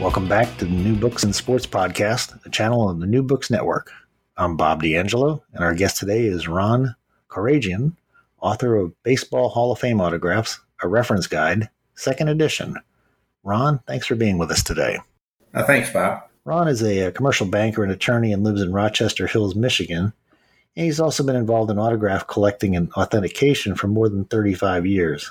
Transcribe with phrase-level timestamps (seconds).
[0.00, 3.50] Welcome back to the New Books and Sports Podcast, a channel on the New Books
[3.50, 3.92] Network.
[4.34, 6.96] I'm Bob D'Angelo, and our guest today is Ron
[7.28, 7.96] Keurajian,
[8.40, 12.76] author of Baseball Hall of Fame Autographs, a reference guide, second edition.
[13.44, 15.00] Ron, thanks for being with us today.
[15.52, 16.22] Uh, thanks, Bob.
[16.46, 20.14] Ron is a, a commercial banker and attorney and lives in Rochester Hills, Michigan.
[20.76, 25.30] And he's also been involved in autograph collecting and authentication for more than 35 years.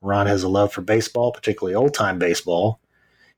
[0.00, 2.78] Ron has a love for baseball, particularly old time baseball,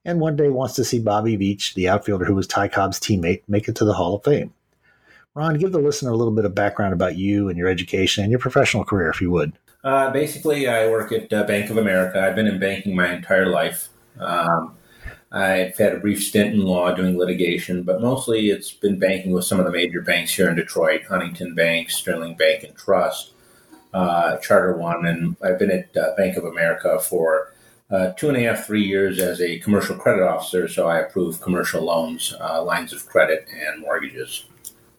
[0.05, 3.43] and one day wants to see Bobby Veach, the outfielder who was Ty Cobb's teammate,
[3.49, 4.53] make it to the Hall of Fame.
[5.35, 8.31] Ron, give the listener a little bit of background about you and your education and
[8.31, 9.53] your professional career, if you would.
[9.85, 12.21] Uh, basically, I work at uh, Bank of America.
[12.21, 13.89] I've been in banking my entire life.
[14.19, 14.77] Um,
[15.31, 19.45] I've had a brief stint in law doing litigation, but mostly it's been banking with
[19.45, 23.33] some of the major banks here in Detroit Huntington Bank, Sterling Bank and Trust,
[23.93, 27.53] uh, Charter One, and I've been at uh, Bank of America for
[27.91, 30.69] uh, two and a half, three years as a commercial credit officer.
[30.69, 34.45] So I approve commercial loans, uh, lines of credit, and mortgages.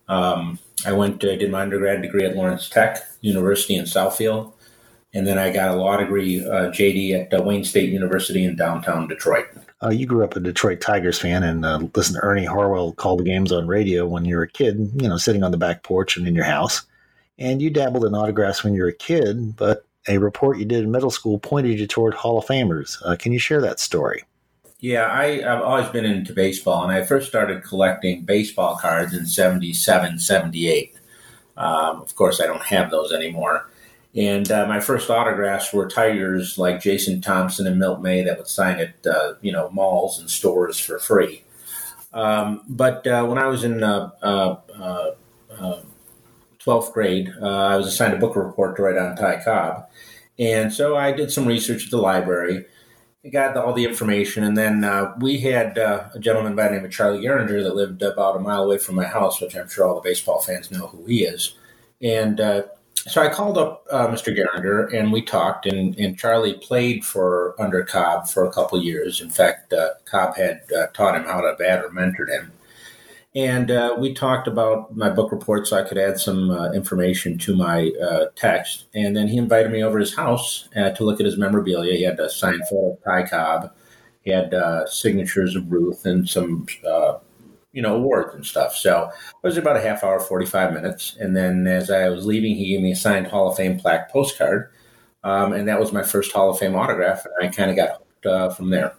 [0.08, 4.54] Um, I went, uh, did my undergrad degree at Lawrence Tech University in Southfield,
[5.14, 8.56] and then I got a law degree, uh, JD, at uh, Wayne State University in
[8.56, 9.46] downtown Detroit.
[9.84, 13.24] Uh, you grew up a Detroit Tigers fan and listened to Ernie Harwell call the
[13.24, 16.18] games on radio when you were a kid, you know, sitting on the back porch
[16.18, 16.82] and in your house.
[17.38, 20.84] And you dabbled in autographs when you were a kid, but a report you did
[20.84, 22.98] in middle school pointed you toward Hall of Famers.
[23.06, 24.24] Uh, can you share that story?
[24.82, 29.26] Yeah, I, I've always been into baseball, and I first started collecting baseball cards in
[29.26, 30.96] 77, 78.
[31.58, 33.70] Um, of course, I don't have those anymore.
[34.16, 38.48] And uh, my first autographs were Tigers like Jason Thompson and Milt May that would
[38.48, 41.44] sign at uh, you know malls and stores for free.
[42.12, 44.56] Um, but uh, when I was in uh, uh,
[46.64, 49.88] 12th grade, uh, I was assigned a book report to write on Ty Cobb.
[50.38, 52.66] And so I did some research at the library.
[53.32, 56.86] Got all the information, and then uh, we had uh, a gentleman by the name
[56.86, 59.86] of Charlie Gehringer that lived about a mile away from my house, which I'm sure
[59.86, 61.54] all the baseball fans know who he is.
[62.02, 62.64] And uh,
[62.96, 64.36] so I called up uh, Mr.
[64.36, 65.66] Gehringer, and we talked.
[65.66, 69.20] And, and Charlie played for under Cobb for a couple years.
[69.20, 72.52] In fact, uh, Cobb had uh, taught him how to bat or mentored him.
[73.36, 77.38] And uh, we talked about my book report so I could add some uh, information
[77.40, 78.86] to my uh, text.
[78.96, 81.96] And then he invited me over his house uh, to look at his memorabilia.
[81.96, 83.72] He had a signed photo of Ty Cobb,
[84.22, 87.20] he had uh, signatures of Ruth, and some, uh,
[87.72, 88.76] you know, awards and stuff.
[88.76, 91.16] So it was about a half hour, 45 minutes.
[91.20, 94.12] And then as I was leaving, he gave me a signed Hall of Fame plaque
[94.12, 94.72] postcard.
[95.24, 97.26] Um, and that was my first Hall of Fame autograph.
[97.26, 98.96] And I kind of got hooked from there.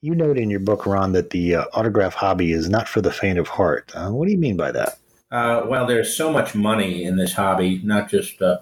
[0.00, 3.10] You note in your book, Ron, that the uh, autograph hobby is not for the
[3.10, 3.90] faint of heart.
[3.96, 4.98] Uh, what do you mean by that?
[5.32, 8.58] Uh, well, there's so much money in this hobby, not just uh,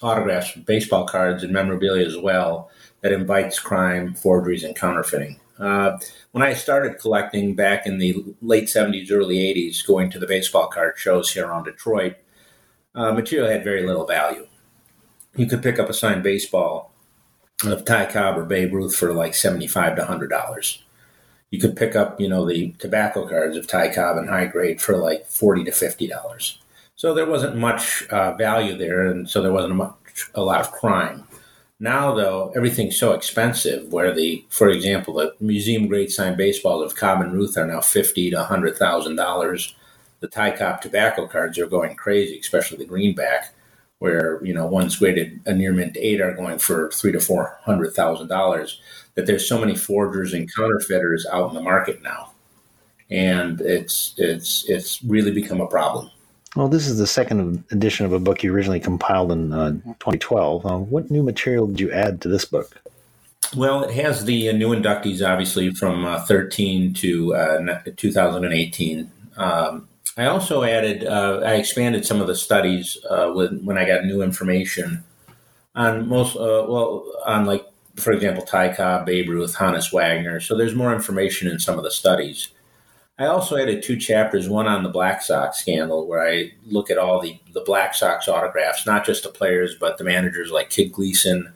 [0.00, 2.70] autographs, baseball cards, and memorabilia as well,
[3.02, 5.38] that invites crime, forgeries, and counterfeiting.
[5.58, 5.98] Uh,
[6.32, 10.68] when I started collecting back in the late 70s, early 80s, going to the baseball
[10.68, 12.16] card shows here around Detroit,
[12.94, 14.46] uh, material had very little value.
[15.36, 16.94] You could pick up a signed baseball
[17.64, 20.78] of Ty Cobb or Babe Ruth for like 75 to $100
[21.50, 24.80] you could pick up, you know, the tobacco cards of Ty Cobb and high grade
[24.80, 26.58] for like forty to fifty dollars.
[26.96, 29.94] So there wasn't much uh, value there, and so there wasn't much,
[30.34, 31.24] a lot of crime.
[31.80, 33.92] Now, though, everything's so expensive.
[33.92, 37.80] Where the, for example, the museum grade signed baseballs of Cobb and Ruth are now
[37.80, 39.74] fifty to hundred thousand dollars.
[40.20, 43.54] The Ty Cobb tobacco cards are going crazy, especially the greenback,
[44.00, 47.58] where you know ones graded a near mint eight are going for three to four
[47.62, 48.80] hundred thousand dollars
[49.14, 52.32] that there's so many forgers and counterfeiters out in the market now,
[53.10, 56.10] and it's it's it's really become a problem.
[56.56, 60.66] Well, this is the second edition of a book you originally compiled in uh, 2012.
[60.66, 62.80] Uh, what new material did you add to this book?
[63.56, 69.10] Well, it has the uh, new inductees, obviously, from uh, 13 to uh, 2018.
[69.36, 73.86] Um, I also added, uh, I expanded some of the studies uh, when, when I
[73.86, 75.04] got new information
[75.74, 77.64] on most, uh, well, on like,
[77.98, 80.40] for example, Ty Cobb, Babe Ruth, Honus Wagner.
[80.40, 82.48] So there's more information in some of the studies.
[83.18, 86.98] I also added two chapters, one on the Black Sox scandal, where I look at
[86.98, 90.92] all the, the Black Sox autographs, not just the players, but the managers like Kid
[90.92, 91.52] Gleason,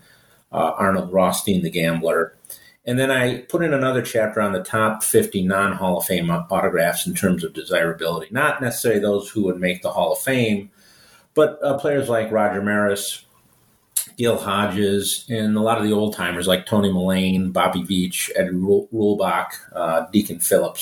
[0.51, 2.37] uh, Arnold Rothstein, the gambler.
[2.85, 6.31] And then I put in another chapter on the top 50 non Hall of Fame
[6.31, 8.27] autographs in terms of desirability.
[8.33, 10.71] Not necessarily those who would make the Hall of Fame,
[11.35, 13.25] but uh, players like Roger Maris,
[14.17, 18.51] Gil Hodges, and a lot of the old timers like Tony Mullane, Bobby Veach, Ed
[18.51, 20.79] Reulbach, uh, Deacon Phillippe.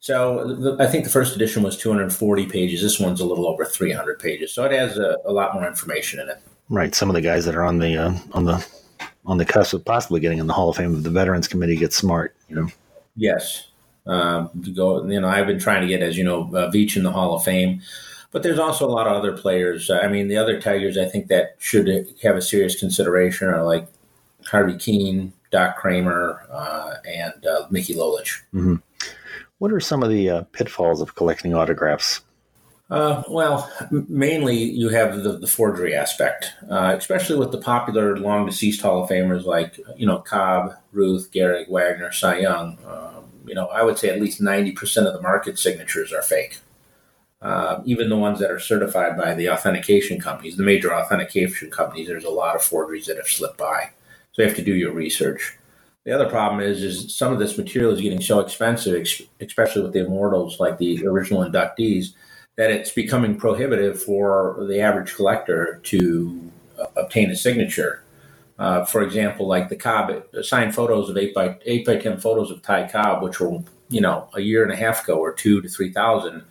[0.00, 2.82] So the, I think the first edition was 240 pages.
[2.82, 4.52] This one's a little over 300 pages.
[4.52, 6.42] So it has a, a lot more information in it.
[6.68, 6.94] Right.
[6.94, 8.66] Some of the guys that are on the uh, on the
[9.24, 11.76] on the cusp of possibly getting in the Hall of Fame if the Veterans Committee
[11.76, 12.68] gets smart, you know.
[13.14, 13.68] Yes.
[14.06, 16.96] Um, to go, you know, I've been trying to get, as you know, uh, Veach
[16.96, 17.80] in the Hall of Fame,
[18.32, 19.90] but there's also a lot of other players.
[19.90, 21.86] I mean, the other Tigers I think that should
[22.22, 23.86] have a serious consideration are like
[24.46, 28.40] Harvey Kuenn, Doc Cramer, uh, and uh, Mickey Lolich.
[28.54, 28.76] Mm-hmm.
[29.58, 32.22] What are some of the uh, pitfalls of collecting autographs?
[32.90, 33.70] Uh, well,
[34.08, 39.04] mainly you have the, the forgery aspect, uh, especially with the popular long deceased Hall
[39.04, 42.76] of Famers like you know Cobb, Ruth, Gehrig, Wagner, Cy Young.
[42.86, 46.22] Um, you know, I would say at least ninety percent of the market signatures are
[46.22, 46.58] fake.
[47.42, 52.06] Uh, even the ones that are certified by the authentication companies, the major authentication companies,
[52.06, 53.90] there's a lot of forgeries that have slipped by.
[54.32, 55.58] So you have to do your research.
[56.04, 59.06] The other problem is, is some of this material is getting so expensive,
[59.40, 62.14] especially with the immortals like the original inductees
[62.56, 68.04] that it's becoming prohibitive for the average collector to uh, obtain a signature.
[68.58, 70.12] Uh, for example, like the Cobb
[70.42, 74.00] signed photos of eight by eight by ten photos of Ty Cobb, which were you
[74.00, 76.44] know a year and a half ago or two to three thousand,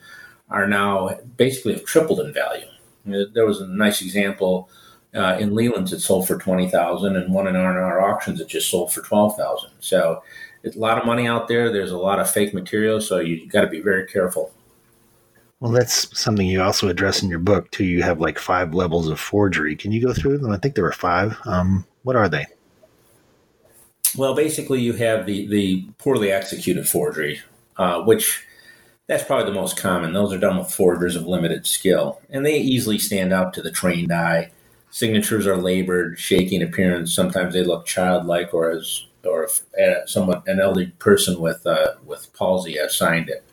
[0.52, 2.66] are now basically have tripled in value.
[3.04, 4.68] There was a nice example
[5.14, 8.70] uh, in Leland's it sold for twenty thousand, and one in R&R auctions it just
[8.70, 9.70] sold for twelve thousand.
[9.80, 10.22] So,
[10.62, 11.72] it's a lot of money out there.
[11.72, 14.52] There's a lot of fake material, so you got to be very careful.
[15.60, 17.84] Well, that's something you also address in your book too.
[17.84, 19.76] You have like five levels of forgery.
[19.76, 20.50] Can you go through them?
[20.50, 21.38] I think there were five.
[21.44, 22.46] Um, what are they?
[24.16, 27.40] Well, basically, you have the the poorly executed forgery,
[27.76, 28.44] uh, which
[29.12, 30.14] that's probably the most common.
[30.14, 33.70] Those are done with forgers of limited skill, and they easily stand out to the
[33.70, 34.50] trained eye.
[34.90, 37.14] Signatures are labored, shaky in appearance.
[37.14, 39.46] Sometimes they look childlike, or as or
[39.80, 43.44] uh, someone an elderly person with uh, with palsy has signed it.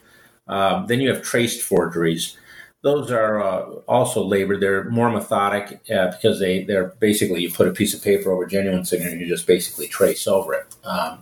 [0.48, 2.38] Um, then you have traced forgeries.
[2.82, 4.62] Those are uh, also labored.
[4.62, 8.46] They're more methodic uh, because they, they're basically you put a piece of paper over
[8.46, 10.76] genuine signature and you just basically trace over it.
[10.86, 11.20] Um,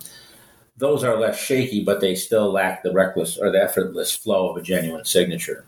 [0.78, 4.56] those are less shaky, but they still lack the reckless or the effortless flow of
[4.56, 5.64] a genuine signature.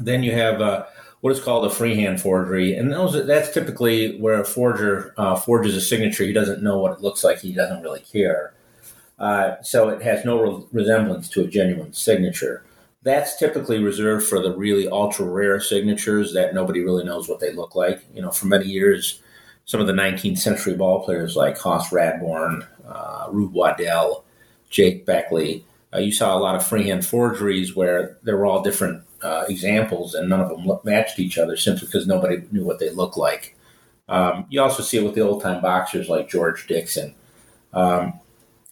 [0.00, 0.86] Then you have uh,
[1.20, 5.76] what is called a freehand forgery, and those that's typically where a forger uh, forges
[5.76, 6.24] a signature.
[6.24, 7.40] He doesn't know what it looks like.
[7.40, 8.54] He doesn't really care.
[9.18, 12.62] Uh, so it has no re- resemblance to a genuine signature.
[13.02, 17.52] That's typically reserved for the really ultra rare signatures that nobody really knows what they
[17.52, 18.04] look like.
[18.14, 19.20] You know, for many years,
[19.64, 24.24] some of the 19th century ball players like Hoss Radbourn, uh, Rube Waddell,
[24.70, 25.64] Jake Beckley,
[25.94, 30.14] uh, you saw a lot of freehand forgeries where there were all different uh, examples
[30.14, 33.56] and none of them matched each other simply because nobody knew what they looked like.
[34.08, 37.14] Um, you also see it with the old time boxers like George Dixon.
[37.72, 38.20] Um,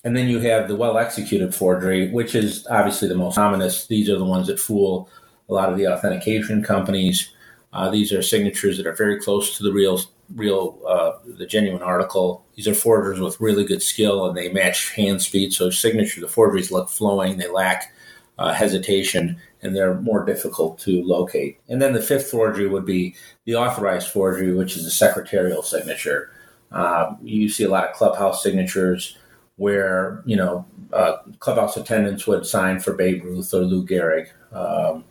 [0.04, 3.86] and then you have the well executed forgery, which is obviously the most ominous.
[3.86, 5.08] These are the ones that fool
[5.48, 7.30] a lot of the authentication companies.
[7.72, 10.00] Uh, these are signatures that are very close to the real,
[10.34, 12.44] real, uh, the genuine article.
[12.54, 15.52] These are forgers with really good skill, and they match hand speed.
[15.52, 17.38] So signature, the forgeries look flowing.
[17.38, 17.92] They lack
[18.38, 21.58] uh, hesitation, and they're more difficult to locate.
[21.68, 23.14] And then the fifth forgery would be
[23.44, 26.30] the authorized forgery, which is a secretarial signature.
[26.72, 29.16] Uh, you see a lot of clubhouse signatures
[29.56, 35.04] where you know uh, clubhouse attendants would sign for Babe Ruth or Lou Gehrig, um,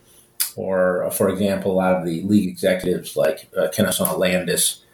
[0.56, 4.84] or for example, a lot of the league executives like uh, Kenesaw Landis,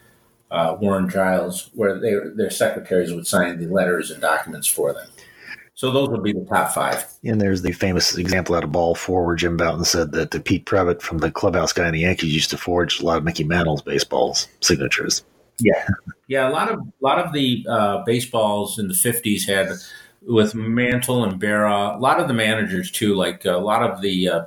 [0.51, 5.07] uh, Warren Giles, where they, their secretaries would sign the letters and documents for them.
[5.73, 7.05] So those would be the top five.
[7.23, 10.39] And there's the famous example out of ball four where Jim Bouton said that the
[10.39, 13.23] Pete Previte from the clubhouse guy in the Yankees used to forge a lot of
[13.23, 15.23] Mickey Mantle's baseballs signatures.
[15.57, 15.87] Yeah,
[16.27, 16.47] yeah.
[16.47, 19.71] A lot of a lot of the uh, baseballs in the '50s had
[20.21, 21.95] with Mantle and Berra.
[21.95, 24.45] A lot of the managers too, like a lot of the uh,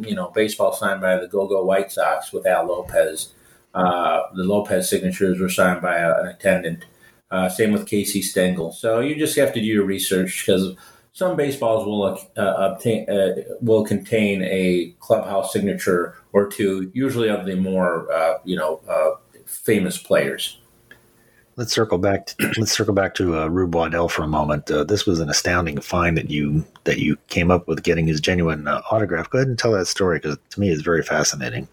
[0.00, 3.32] you know baseball signed by the Go Go White Sox with Al Lopez.
[3.76, 6.84] Uh, the Lopez signatures were signed by a, an attendant.
[6.84, 6.86] Uh,
[7.28, 8.72] Uh, same with Casey Stengel.
[8.72, 10.76] So you just have to do your research because
[11.12, 17.44] some baseballs will uh, obtain uh, will contain a clubhouse signature or two, usually of
[17.44, 20.60] the more uh, you know uh, famous players.
[21.56, 22.26] Let's circle back.
[22.26, 24.70] To, let's circle back to uh, Rube Waddell for a moment.
[24.70, 28.20] Uh, this was an astounding find that you that you came up with getting his
[28.20, 29.30] genuine uh, autograph.
[29.30, 31.66] Go ahead and tell that story because to me it's very fascinating.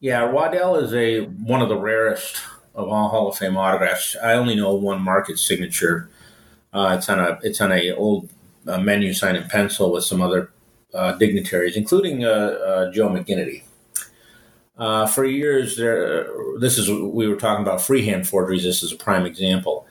[0.00, 2.40] Yeah, Waddell is a one of the rarest
[2.74, 4.16] of all Hall of Fame autographs.
[4.22, 6.10] I only know one market signature.
[6.72, 8.28] Uh, it's on a it's on a old
[8.66, 10.50] uh, menu sign in pencil with some other
[10.92, 13.62] uh, dignitaries, including uh, uh, Joe McGinnity.
[15.14, 16.28] For years, there.
[16.58, 18.64] This is we were talking about freehand forgeries.
[18.64, 19.86] This is a prime example.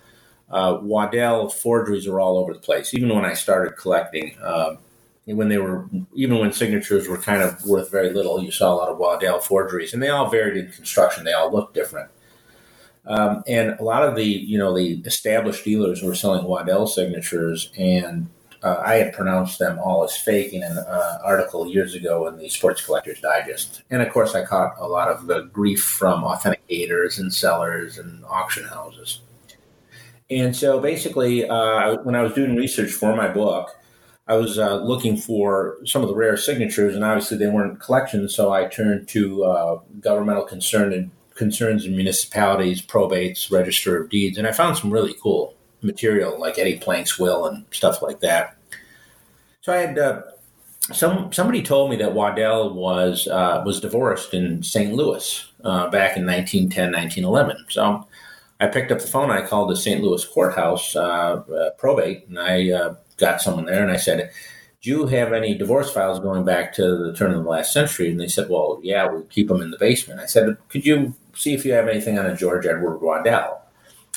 [0.50, 2.93] Waddell forgeries are all over the place.
[2.93, 4.38] Even when I started collecting,
[5.25, 8.75] when they were even when signatures were kind of worth very little, you saw a
[8.75, 11.24] lot of Waddell forgeries, and they all varied in construction.
[11.24, 12.10] They all looked different.
[13.06, 17.72] Um, and a lot of the, you know, the established dealers were selling Waddell signatures,
[17.77, 18.30] and
[18.63, 22.38] uh, I had pronounced them all as fake in an uh, article years ago in
[22.38, 23.84] the Sports Collectors Digest.
[23.89, 28.24] And of course, I caught a lot of the grief from authenticators and sellers and
[28.25, 29.20] auction houses.
[30.30, 33.75] And so basically, uh, when I was doing research for my book,
[34.27, 38.34] I was uh, looking for some of the rare signatures, and obviously they weren't collections,
[38.34, 44.38] so I turned to uh, governmental concern and concerns in municipalities, probates, register of deeds,
[44.38, 48.56] and I found some really cool material like Eddie Plank's will and stuff like that.
[49.62, 50.22] So I had uh,
[50.94, 54.94] some somebody told me that Waddell was uh, was divorced in St.
[54.94, 57.65] Louis uh, back in 1910, 1911.
[57.70, 58.08] So
[58.62, 59.32] I picked up the phone.
[59.32, 60.01] I called the St.
[60.01, 61.42] Louis courthouse uh,
[61.77, 64.32] probate, and I got someone there, and I said
[64.84, 68.12] do you have any divorce files going back to the turn of the last century?
[68.12, 70.20] And they said, well, yeah, we keep them in the basement.
[70.20, 73.62] I said, could you see if you have anything on a George Edward Waddell?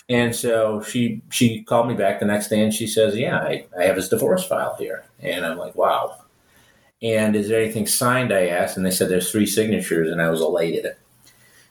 [0.09, 3.67] And so she she called me back the next day and she says, yeah, I,
[3.79, 5.05] I have his divorce file here.
[5.21, 6.19] And I'm like, wow.
[7.01, 8.33] And is there anything signed?
[8.33, 10.97] I asked, and they said there's three signatures, and I was elated.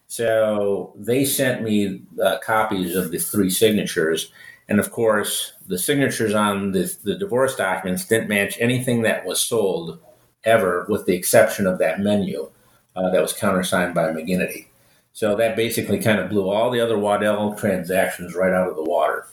[0.07, 4.31] So they sent me uh, copies of the three signatures,
[4.67, 9.39] and of course, the signatures on the, the divorce documents didn't match anything that was
[9.39, 9.99] sold
[10.43, 12.49] ever, with the exception of that menu
[12.95, 14.67] uh, that was countersigned by McGinnity.
[15.13, 18.83] So that basically kind of blew all the other Waddell transactions right out of the
[18.83, 19.27] water.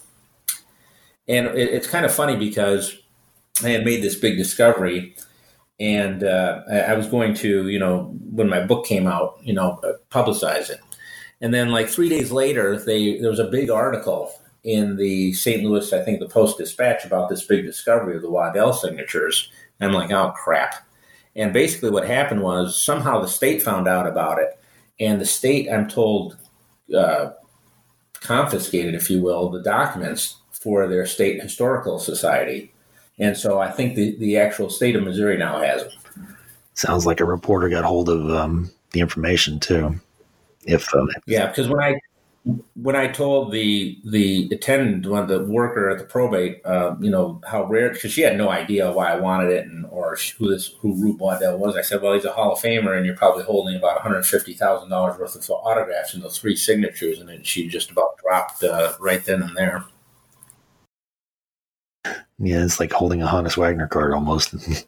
[1.27, 2.99] And it, it's kind of funny because
[3.62, 5.17] I had made this big discovery,
[5.81, 9.81] and uh, I was going to, you know, when my book came out, you know,
[10.11, 10.81] publicize it.
[11.41, 14.33] And then, like three days later, they there was a big article
[14.64, 15.64] in the St.
[15.64, 19.50] Louis, I think the Post Dispatch about this big discovery of the Waddell signatures.
[19.81, 20.87] And I'm like, oh crap.
[21.35, 24.59] And basically, what happened was somehow the state found out about it,
[25.00, 26.37] and the state, I'm told,
[26.95, 27.31] uh,
[28.14, 32.73] confiscated, if you will, the documents for their state historical society.
[33.19, 36.37] And so I think the, the actual state of Missouri now has them.
[36.75, 39.99] Sounds like a reporter got hold of um, the information too.
[40.64, 41.99] If uh, yeah, because when I
[42.45, 47.11] when I told the the attendant, one of the worker at the probate, uh, you
[47.11, 50.51] know how rare because she had no idea why I wanted it and or who
[50.51, 51.77] this who Rube Waddell was.
[51.77, 54.27] I said, well, he's a Hall of Famer, and you're probably holding about one hundred
[54.27, 58.19] fifty thousand dollars worth of autographs and those three signatures, and then she just about
[58.19, 59.85] dropped uh, right then and there.
[62.39, 64.55] Yeah, it's like holding a Honus Wagner card almost.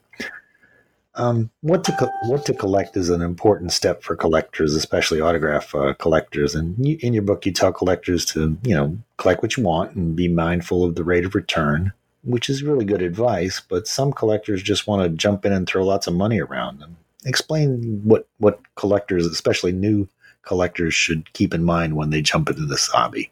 [1.16, 5.74] Um, what to co- what to collect is an important step for collectors, especially autograph
[5.74, 6.54] uh, collectors.
[6.54, 9.94] And you, in your book, you tell collectors to you know collect what you want
[9.94, 11.92] and be mindful of the rate of return,
[12.24, 13.60] which is really good advice.
[13.60, 16.82] But some collectors just want to jump in and throw lots of money around.
[16.82, 20.08] And explain what what collectors, especially new
[20.42, 23.30] collectors, should keep in mind when they jump into this hobby.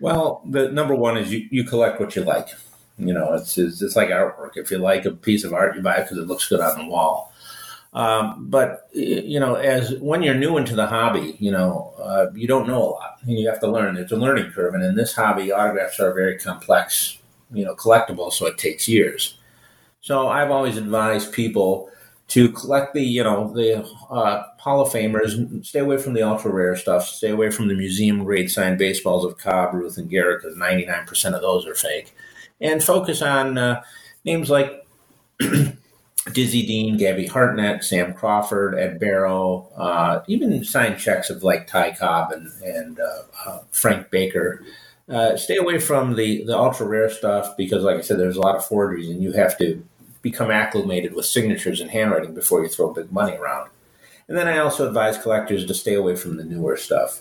[0.00, 2.48] Well, the number one is you, you collect what you like.
[2.98, 4.56] You know, it's, it's, it's like artwork.
[4.56, 6.78] If you like a piece of art, you buy it because it looks good on
[6.78, 7.32] the wall.
[7.92, 12.48] Um, but you know, as when you're new into the hobby, you know, uh, you
[12.48, 13.96] don't know a lot, and you have to learn.
[13.96, 17.18] It's a learning curve, and in this hobby, autographs are very complex,
[17.52, 19.38] you know, collectible, so it takes years.
[20.00, 21.88] So I've always advised people
[22.28, 25.64] to collect the, you know, the uh, Hall of Famers.
[25.64, 27.06] Stay away from the ultra rare stuff.
[27.06, 31.34] Stay away from the museum grade signed baseballs of Cobb, Ruth, and Gehrig because 99%
[31.34, 32.14] of those are fake
[32.60, 33.82] and focus on uh,
[34.24, 34.86] names like
[36.32, 41.92] Dizzy Dean, Gabby Hartnett, Sam Crawford, Ed Barrow, uh, even signed checks of like Ty
[41.92, 44.64] Cobb and, and uh, uh, Frank Baker.
[45.08, 48.40] Uh, stay away from the, the ultra rare stuff because, like I said, there's a
[48.40, 49.84] lot of forgeries and you have to
[50.22, 53.68] become acclimated with signatures and handwriting before you throw big money around.
[54.26, 57.20] And then I also advise collectors to stay away from the newer stuff.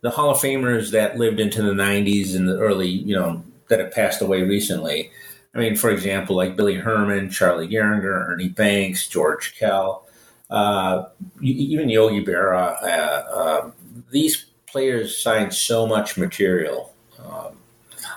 [0.00, 3.80] the Hall of Famers that lived into the 90s and the early, you know, that
[3.80, 5.10] have passed away recently.
[5.54, 10.06] I mean, for example, like Billy Herman, Charlie Gehringer, Ernie Banks, George Kell,
[10.50, 11.04] uh,
[11.42, 12.76] even Yogi Berra.
[12.82, 13.72] Uh, um,
[14.10, 16.94] these players signed so much material.
[17.18, 17.58] Um,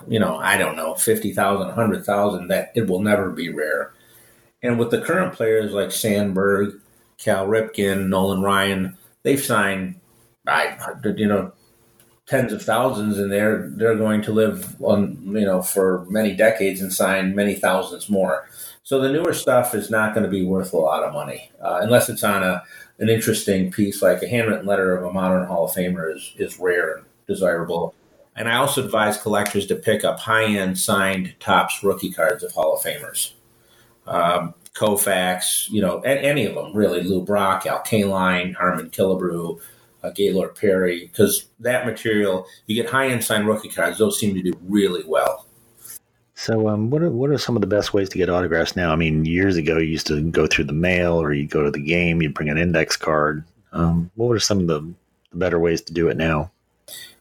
[0.08, 3.94] you know, I don't know, 50,000, 100,000, that it will never be rare.
[4.64, 6.80] And with the current players like Sandberg,
[7.18, 10.00] Cal Ripken, Nolan Ryan, they've signed,
[10.48, 10.78] I,
[11.16, 11.54] you know,
[12.32, 16.82] tens of thousands, and they're they're going to live on you know for many decades
[16.82, 18.48] and sign many thousands more.
[18.84, 21.80] So the newer stuff is not going to be worth a lot of money uh,
[21.84, 22.64] unless it's on a
[23.00, 26.58] an interesting piece like a handwritten letter of a modern Hall of Famer is is
[26.58, 27.94] rare and desirable.
[28.34, 32.54] And I also advise collectors to pick up high end signed Topps rookie cards of
[32.54, 33.34] Hall of Famers.
[34.08, 37.04] Um, Koufax, you know, any of them really.
[37.04, 39.60] Lou Brock, Al Kaline, Harmon Killebrew,
[40.04, 44.34] uh, Gaylord Perry, because that material, you get high end signed rookie cards, those seem
[44.36, 45.46] to do really well.
[46.42, 48.92] So, um, what are what are some of the best ways to get autographs now?
[48.92, 51.70] I mean, years ago, you used to go through the mail, or you go to
[51.70, 53.44] the game, you bring an index card.
[53.74, 54.82] Um, what are some of the,
[55.30, 56.52] the, better ways to do it now?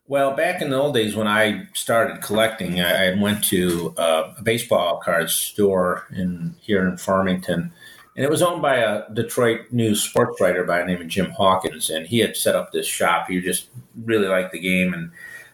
[0.09, 4.33] Well, back in the old days when I started collecting, I, I went to uh,
[4.39, 7.73] a baseball card store in here in Farmington,
[8.17, 11.31] and it was owned by a Detroit news sports writer by the name of Jim
[11.31, 13.29] Hawkins, and he had set up this shop.
[13.29, 13.69] He just
[14.05, 15.11] really liked the game, and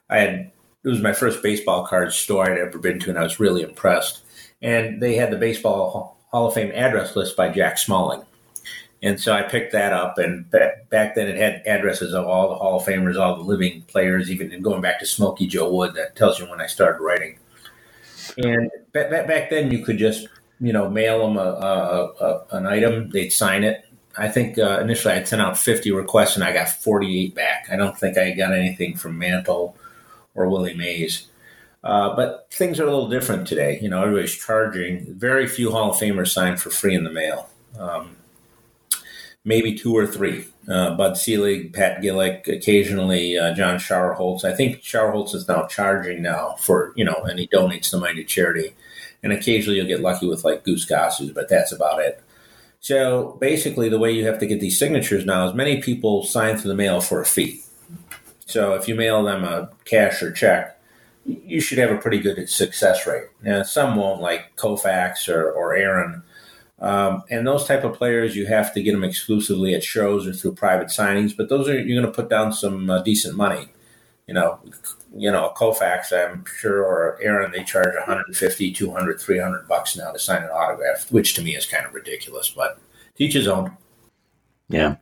[0.09, 0.51] I had
[0.85, 3.63] it was my first baseball card store I'd ever been to, and I was really
[3.63, 4.23] impressed.
[4.63, 8.23] And they had the baseball Hall of Fame address list by Jack Smalling.
[9.03, 12.55] And so I picked that up, and back then it had addresses of all the
[12.55, 15.95] Hall of Famers, all the living players, even going back to Smokey Joe Wood.
[15.95, 17.39] That tells you when I started writing.
[18.39, 20.29] And back then, you could just
[20.61, 23.85] you know mail them a, a, a an item, they'd sign it.
[24.19, 27.69] I think uh, initially I sent out 50 requests, and I got 48 back.
[27.71, 29.77] I don't think I got anything from Mantle
[30.35, 31.29] or Willie Mays.
[31.85, 33.79] Uh, but things are a little different today.
[33.81, 35.15] You know, everybody's charging.
[35.15, 37.49] Very few Hall of Famers sign for free in the mail.
[37.79, 38.17] Um,
[39.45, 40.47] maybe two or three.
[40.69, 44.45] Uh, Bud Selig, Pat Gillick, occasionally uh, John Schuerholz.
[44.45, 48.17] I think Schuerholz is now charging now for, you know, and he donates the money
[48.17, 48.75] to charity.
[49.27, 52.23] And occasionally you'll get lucky with like Goose Gossage, but that's about it.
[52.79, 56.57] So basically, the way you have to get these signatures now is many people sign
[56.57, 57.61] through the mail for a fee.
[58.45, 60.81] So if you mail them a cash or check,
[61.25, 63.25] you should have a pretty good success rate.
[63.43, 66.23] Now, some won't, like Koufax or, or Aaron.
[66.79, 70.33] Um, and those type of players, you have to get them exclusively at shows or
[70.33, 71.37] through private signings.
[71.37, 73.71] But those are you're going to put down some uh, decent money.
[74.27, 74.59] You know,
[75.15, 80.19] you know, Koufax, I'm sure, or Aaron, they charge 150, 200, 300 bucks now to
[80.19, 82.51] sign an autograph, which to me is kind of ridiculous.
[82.51, 82.79] But
[83.15, 83.77] teach his own.
[84.69, 84.97] Yeah.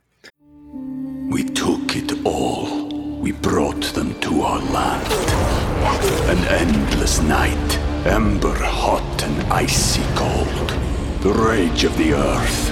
[1.31, 2.85] We took it all
[3.25, 5.11] we brought them to our land.
[6.29, 10.69] An endless night, ember hot and icy cold.
[11.21, 12.71] The rage of the earth.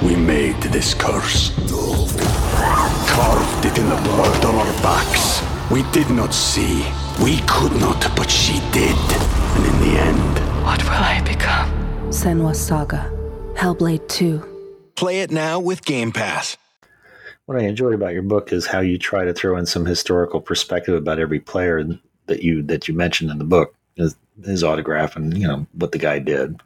[0.00, 1.50] We made this curse.
[3.08, 5.51] Carved it in the blood on our backs.
[5.72, 6.84] We did not see.
[7.24, 8.96] We could not, but she did.
[9.56, 10.64] And in the end...
[10.64, 11.70] What will I become?
[12.10, 13.10] Senua Saga.
[13.54, 14.92] Hellblade 2.
[14.94, 16.56] Play it now with Game Pass
[17.46, 20.40] what I enjoy about your book is how you try to throw in some historical
[20.40, 21.84] perspective about every player
[22.26, 25.92] that you that you mentioned in the book, his, his autograph, and you know what
[25.92, 26.60] the guy did.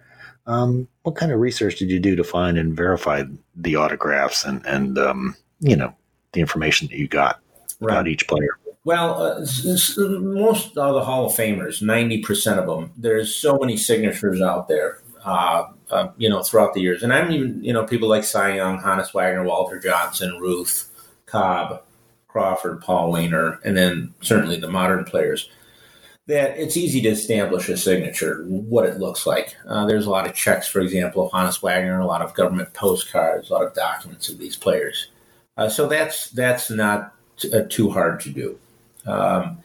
[0.46, 3.24] Um, what kind of research did you do to find and verify
[3.56, 5.94] the autographs and and um, you know
[6.32, 7.40] the information that you got
[7.80, 7.92] right.
[7.92, 8.58] about each player?
[8.86, 9.40] Well, uh,
[10.20, 14.68] most of the Hall of Famers, ninety percent of them, there's so many signatures out
[14.68, 15.00] there.
[15.24, 17.02] Uh, uh, you know, throughout the years.
[17.02, 20.88] And I'm even, you know, people like Cy Young, Honus Wagner, Walter Johnson, Ruth,
[21.26, 21.82] Cobb,
[22.28, 25.50] Crawford, Paul Waner, and then certainly the modern players.
[26.28, 29.56] That it's easy to establish a signature, what it looks like.
[29.66, 32.72] Uh, there's a lot of checks, for example, of Honus Wagner, a lot of government
[32.72, 35.08] postcards, a lot of documents of these players.
[35.56, 38.60] Uh, so that's that's not t- uh, too hard to do.
[39.06, 39.58] Um,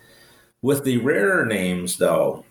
[0.62, 2.46] with the rarer names, though,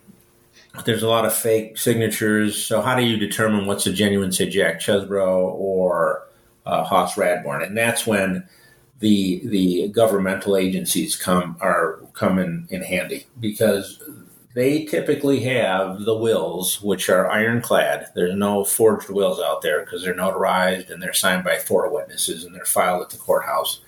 [0.85, 2.61] there's a lot of fake signatures.
[2.61, 6.27] So how do you determine what's a genuine, say, Jack Chesbro or
[6.65, 7.65] uh, Hoss Radbourn?
[7.65, 8.47] And that's when
[8.99, 14.01] the the governmental agencies come are come in, in handy because
[14.53, 18.07] they typically have the wills, which are ironclad.
[18.15, 22.43] There's no forged wills out there because they're notarized and they're signed by four witnesses
[22.43, 23.81] and they're filed at the courthouse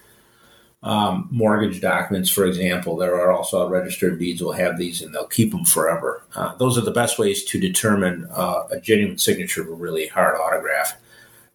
[0.84, 2.98] um, mortgage documents, for example.
[2.98, 6.24] There are also registered deeds will have these and they'll keep them forever.
[6.36, 10.08] Uh, those are the best ways to determine uh, a genuine signature of a really
[10.08, 10.96] hard autograph.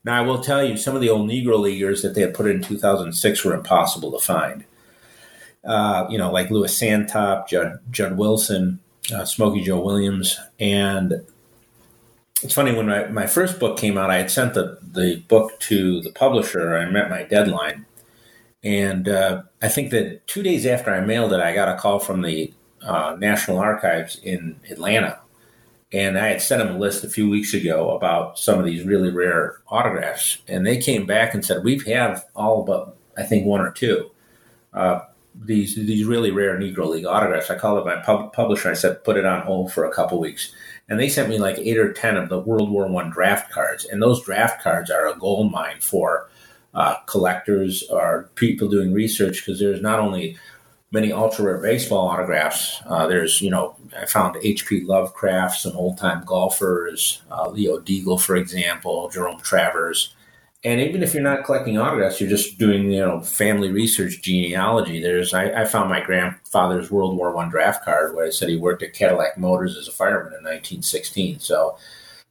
[0.04, 2.46] Now, I will tell you, some of the old Negro Leaguers that they had put
[2.46, 4.64] in 2006 were impossible to find.
[5.64, 8.80] uh, you know, like Louis Santop, Judd, Judd Wilson,
[9.14, 10.38] uh, Smokey Joe Williams.
[10.58, 11.26] And
[12.42, 15.58] it's funny, when my, my first book came out, I had sent the, the book
[15.60, 16.76] to the publisher.
[16.76, 17.84] I met my deadline.
[18.68, 22.00] And uh, I think that two days after I mailed it, I got a call
[22.00, 22.52] from the
[22.82, 25.18] uh, National Archives in Atlanta.
[25.90, 28.84] And I had sent them a list a few weeks ago about some of these
[28.84, 30.36] really rare autographs.
[30.46, 34.10] And they came back and said, We've had all but, I think, one or two.
[34.74, 35.00] Uh,
[35.34, 37.48] these these really rare Negro League autographs.
[37.48, 38.70] I called up my pub- publisher.
[38.70, 40.52] I said, put it on hold for a couple weeks,
[40.88, 43.84] and they sent me like eight or ten of the World War One draft cards.
[43.84, 46.28] And those draft cards are a gold mine for
[46.74, 50.36] uh, collectors or people doing research because there's not only
[50.90, 52.80] many ultra rare baseball autographs.
[52.86, 54.84] Uh, there's, you know, I found H.P.
[54.84, 60.14] Lovecraft, some old time golfers, uh, Leo Diegel, for example, Jerome Travers.
[60.64, 65.00] And even if you're not collecting autographs, you're just doing, you know, family research, genealogy.
[65.00, 68.56] There's, I, I found my grandfather's World War One draft card where it said he
[68.56, 71.38] worked at Cadillac Motors as a fireman in 1916.
[71.38, 71.78] So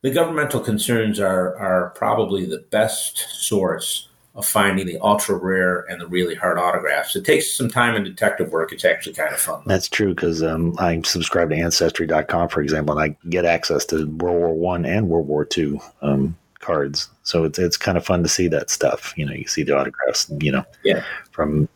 [0.01, 4.06] the governmental concerns are, are probably the best source
[4.37, 7.15] of finding the ultra rare and the really hard autographs.
[7.15, 8.71] It takes some time and detective work.
[8.71, 9.63] It's actually kind of fun.
[9.65, 14.05] That's true because um, I subscribe to Ancestry.com, for example, and I get access to
[14.05, 17.09] World War One and World War Two um, cards.
[17.23, 19.11] So it's it's kind of fun to see that stuff.
[19.17, 20.31] You know, you see the autographs.
[20.39, 21.67] You know, yeah, from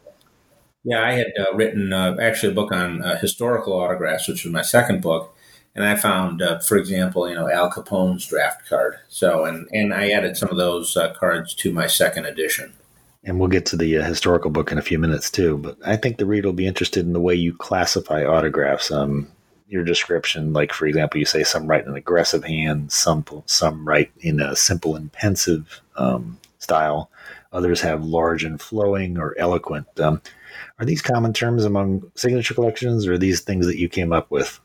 [0.83, 1.03] yeah.
[1.03, 4.61] I had uh, written uh, actually a book on uh, historical autographs, which was my
[4.61, 5.35] second book
[5.73, 8.97] and I found, uh, for example, you know Al Capone's draft card.
[9.07, 12.73] So, and and I added some of those uh, cards to my second edition.
[13.23, 15.57] And we'll get to the uh, historical book in a few minutes too.
[15.57, 18.91] But I think the reader will be interested in the way you classify autographs.
[18.91, 19.27] Um,
[19.69, 23.87] your description, like for example, you say some write in an aggressive hand, some some
[23.87, 27.09] write in a simple and pensive um, style.
[27.53, 29.87] Others have large and flowing or eloquent.
[29.97, 30.21] Um,
[30.79, 34.29] are these common terms among signature collections, or are these things that you came up
[34.29, 34.59] with?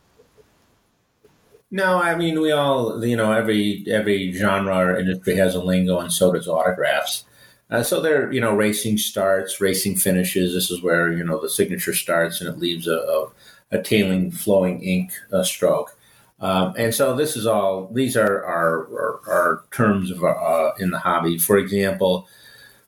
[1.76, 5.98] No, I mean we all, you know, every every genre or industry has a lingo,
[6.00, 7.24] and so does autographs.
[7.70, 10.54] Uh, so they're, you know, racing starts, racing finishes.
[10.54, 13.26] This is where you know the signature starts, and it leaves a, a,
[13.72, 15.98] a tailing, flowing ink uh, stroke.
[16.40, 17.88] Um, and so this is all.
[17.92, 21.36] These are our, terms of uh, in the hobby.
[21.36, 22.26] For example,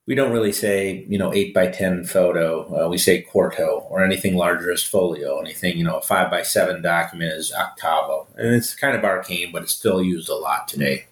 [0.09, 2.65] we don't really say, you know, eight by 10 photo.
[2.87, 5.39] Uh, we say quarto or anything larger is folio.
[5.39, 8.27] Anything, you know, a five by seven document is octavo.
[8.37, 11.05] And it's kind of arcane, but it's still used a lot today.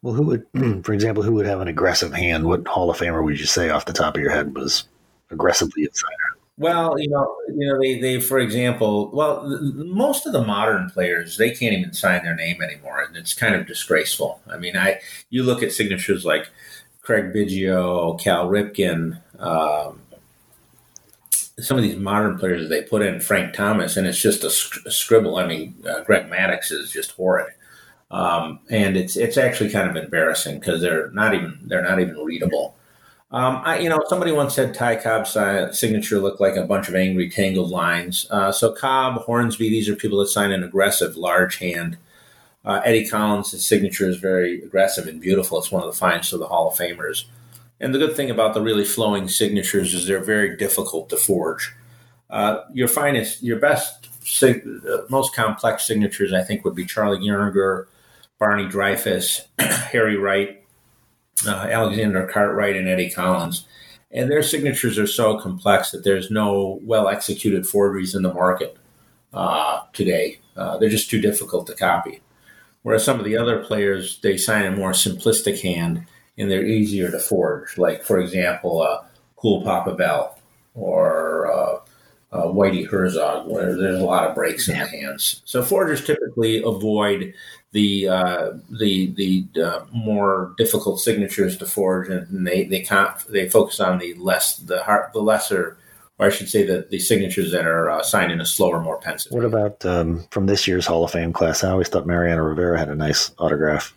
[0.00, 0.46] Well, who would,
[0.82, 2.46] for example, who would have an aggressive hand?
[2.46, 4.88] What Hall of Famer would you say off the top of your head was
[5.30, 6.14] aggressively inside?
[6.56, 11.36] Well, you know, you know, they, they, for example, well, most of the modern players
[11.36, 14.40] they can't even sign their name anymore, and it's kind of disgraceful.
[14.50, 16.48] I mean, I you look at signatures like
[17.08, 20.02] Craig Biggio, Cal Ripken, um,
[21.30, 24.48] some of these modern players they put in Frank Thomas, and it's just a,
[24.86, 25.38] a scribble.
[25.38, 27.54] I mean, uh, Greg Maddux is just horrid,
[28.10, 32.18] um, and it's it's actually kind of embarrassing because they're not even they're not even
[32.18, 32.76] readable.
[33.30, 35.32] Um, I, you know, somebody once said Ty Cobb's
[35.78, 38.26] signature looked like a bunch of angry tangled lines.
[38.30, 41.96] Uh, so Cobb, Hornsby, these are people that sign an aggressive, large hand
[42.64, 45.58] uh, Eddie Collins' signature is very aggressive and beautiful.
[45.58, 47.24] It's one of the finest of the Hall of Famers.
[47.80, 51.74] And the good thing about the really flowing signatures is they're very difficult to forge.
[52.28, 57.18] Uh, your finest, your best, sig- uh, most complex signatures, I think, would be Charlie
[57.18, 57.86] Gehringer,
[58.38, 60.62] Barney Dreyfuss, Harry Wright,
[61.46, 63.66] uh, Alexander Cartwright, and Eddie Collins.
[64.10, 68.76] And their signatures are so complex that there's no well executed forgeries in the market
[69.32, 70.40] uh, today.
[70.56, 72.20] Uh, they're just too difficult to copy.
[72.88, 76.06] Whereas some of the other players, they sign a more simplistic hand
[76.38, 77.76] and they're easier to forge.
[77.76, 79.04] Like, for example, uh,
[79.36, 80.38] Cool Papa Bell
[80.74, 81.80] or uh,
[82.32, 85.42] uh, Whitey Herzog, where there's a lot of breaks in the hands.
[85.44, 87.34] So forgers typically avoid
[87.72, 93.50] the uh, the the uh, more difficult signatures to forge, and they they can't they
[93.50, 95.76] focus on the less the hard, the lesser
[96.18, 98.98] or I should say that the signatures that are uh, signed in a slower, more
[98.98, 99.32] pensive.
[99.32, 101.62] What about um, from this year's Hall of Fame class?
[101.62, 103.94] I always thought Mariano Rivera had a nice autograph.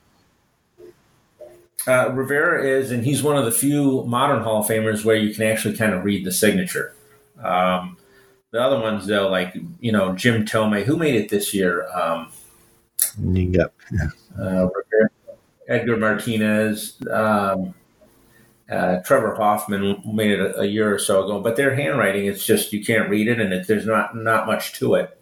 [1.87, 5.33] Uh, Rivera is, and he's one of the few modern Hall of Famers where you
[5.33, 6.93] can actually kind of read the signature.
[7.43, 7.97] Um,
[8.51, 11.87] the other ones, though, like you know Jim Thome, who made it this year.
[11.89, 12.31] Um,
[13.17, 13.73] yep.
[13.91, 14.07] Yeah.
[14.39, 14.67] Uh,
[15.67, 16.97] Edgar Martinez.
[17.09, 17.73] Um,
[18.71, 22.45] uh, Trevor Hoffman made it a, a, year or so ago, but their handwriting it's
[22.45, 25.19] just you can't read it, and it, there's not not much to it,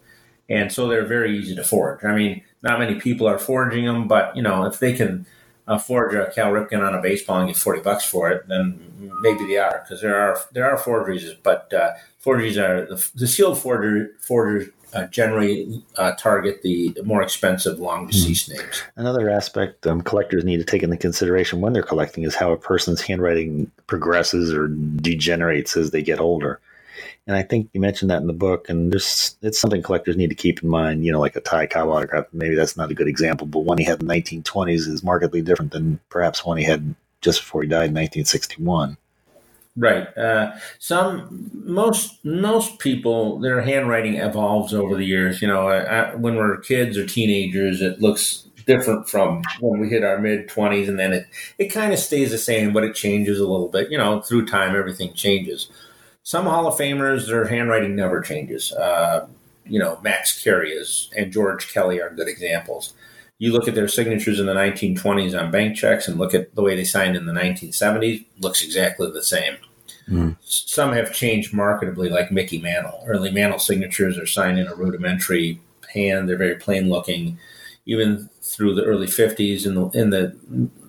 [0.48, 2.04] and so they're very easy to forge.
[2.04, 5.26] I mean, not many people are forging them, but you know if they can
[5.66, 9.10] uh, forge a Cal Ripken on a baseball and get forty bucks for it, then
[9.22, 13.26] maybe they are because there are there are forgeries, but uh, forgeries are the, the
[13.26, 18.60] sealed forger, forgers uh, generally uh, target the more expensive, long deceased mm-hmm.
[18.60, 18.82] names.
[18.96, 22.56] Another aspect um, collectors need to take into consideration when they're collecting is how a
[22.56, 26.60] person's handwriting progresses or degenerates as they get older.
[27.26, 30.30] And I think you mentioned that in the book, and there's it's something collectors need
[30.30, 31.04] to keep in mind.
[31.04, 32.26] You know, like a Ty Cobb autograph.
[32.32, 35.42] Maybe that's not a good example, but one he had in the 1920s is markedly
[35.42, 38.96] different than perhaps one he had just before he died in 1961.
[39.80, 40.06] Right.
[40.18, 45.40] Uh, some most most people their handwriting evolves over the years.
[45.40, 49.88] You know, I, I, when we're kids or teenagers, it looks different from when we
[49.88, 52.94] hit our mid twenties, and then it it kind of stays the same, but it
[52.94, 53.90] changes a little bit.
[53.90, 55.70] You know, through time, everything changes.
[56.24, 58.72] Some Hall of Famers, their handwriting never changes.
[58.72, 59.28] Uh,
[59.64, 60.78] you know, Max Carey
[61.16, 62.92] and George Kelly are good examples
[63.38, 66.62] you look at their signatures in the 1920s on bank checks and look at the
[66.62, 69.56] way they signed in the 1970s, looks exactly the same.
[70.10, 70.36] Mm.
[70.40, 73.04] Some have changed marketably, like Mickey Mantle.
[73.06, 75.60] Early Mantle signatures are signed in a rudimentary
[75.94, 77.38] hand; they're very plain looking.
[77.86, 80.36] Even through the early 50s, in the in the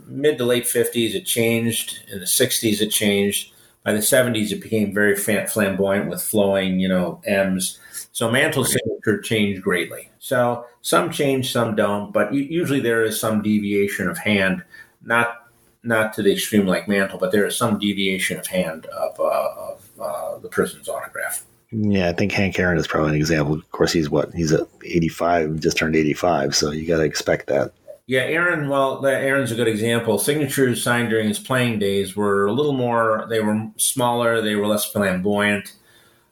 [0.08, 2.00] mid to late 50s, it changed.
[2.12, 3.54] In the 60s, it changed.
[3.84, 7.80] By the 70s, it became very flamboyant with flowing, you know, M's.
[8.12, 10.12] So Mantle's signature changed greatly.
[10.20, 14.64] So some change, some don't, but usually there is some deviation of hand,
[15.04, 15.41] not
[15.84, 19.54] not to the extreme like Mantle, but there is some deviation of hand of, uh,
[19.58, 21.46] of uh, the person's autograph.
[21.72, 23.56] Yeah, I think Hank Aaron is probably an example.
[23.56, 27.48] Of course, he's what he's at 85, just turned 85, so you got to expect
[27.48, 27.72] that.
[28.08, 28.68] Yeah, Aaron.
[28.68, 30.18] Well, Aaron's a good example.
[30.18, 33.26] Signatures signed during his playing days were a little more.
[33.30, 34.42] They were smaller.
[34.42, 35.74] They were less flamboyant.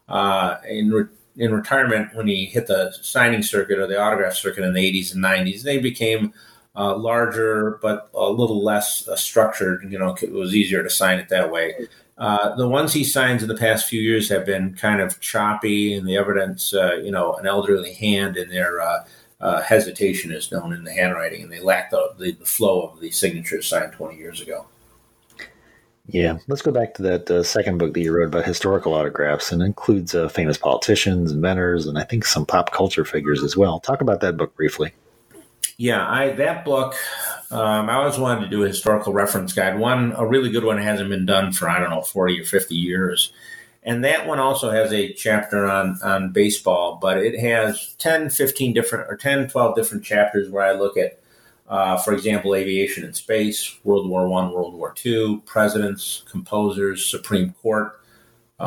[0.09, 1.05] Uh, in re-
[1.37, 5.13] in retirement, when he hit the signing circuit or the autograph circuit in the 80s
[5.13, 6.33] and 90s, they became
[6.75, 9.89] uh, larger but a little less uh, structured.
[9.91, 11.87] You know, it was easier to sign it that way.
[12.17, 15.93] Uh, the ones he signs in the past few years have been kind of choppy,
[15.93, 19.05] and the evidence, uh, you know, an elderly hand and their uh,
[19.39, 22.99] uh, hesitation is known in the handwriting, and they lack the, the, the flow of
[22.99, 24.65] the signatures signed 20 years ago.
[26.07, 29.53] Yeah, let's go back to that uh, second book that you wrote about historical autographs,
[29.53, 33.79] and includes uh, famous politicians, inventors, and I think some pop culture figures as well.
[33.79, 34.91] Talk about that book briefly.
[35.79, 36.93] Yeah, I that book.
[37.51, 39.79] Um, I always wanted to do a historical reference guide.
[39.79, 42.75] One, a really good one, hasn't been done for I don't know forty or fifty
[42.75, 43.31] years,
[43.81, 48.73] and that one also has a chapter on on baseball, but it has 10, 15
[48.73, 51.21] different or 10, 12 different chapters where I look at
[51.69, 57.53] uh, for example, aviation and space, World War One, World War Two, presidents, composers, Supreme
[57.61, 58.01] Court,
[58.59, 58.63] uh,